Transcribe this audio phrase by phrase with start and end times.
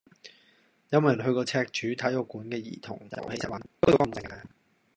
[0.89, 3.61] 有無人去過赤柱體育館嘅兒童遊戲室玩？
[3.81, 4.41] 嗰度乾唔乾淨㗎？